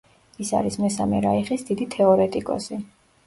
ის 0.43 0.51
არის 0.59 0.77
მესამე 0.85 1.19
რაიხის 1.27 1.67
დიდი 1.69 1.87
თეორეტიკოსი. 1.99 2.81